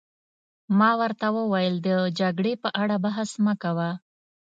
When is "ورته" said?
0.99-1.27